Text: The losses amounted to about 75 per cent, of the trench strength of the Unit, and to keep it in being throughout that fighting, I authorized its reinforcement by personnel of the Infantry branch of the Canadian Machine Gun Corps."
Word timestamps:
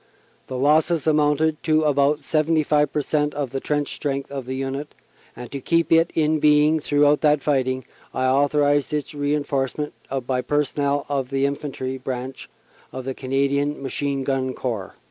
The 0.47 0.57
losses 0.57 1.05
amounted 1.05 1.61
to 1.61 1.83
about 1.83 2.25
75 2.25 2.91
per 2.91 3.01
cent, 3.03 3.35
of 3.35 3.51
the 3.51 3.59
trench 3.59 3.93
strength 3.93 4.31
of 4.31 4.47
the 4.47 4.55
Unit, 4.55 4.95
and 5.35 5.51
to 5.51 5.61
keep 5.61 5.91
it 5.91 6.09
in 6.15 6.39
being 6.39 6.79
throughout 6.79 7.21
that 7.21 7.43
fighting, 7.43 7.85
I 8.11 8.25
authorized 8.25 8.95
its 8.95 9.13
reinforcement 9.13 9.93
by 10.25 10.41
personnel 10.41 11.05
of 11.07 11.29
the 11.29 11.45
Infantry 11.45 11.99
branch 11.99 12.49
of 12.91 13.05
the 13.05 13.13
Canadian 13.13 13.79
Machine 13.83 14.23
Gun 14.23 14.55
Corps." 14.55 14.95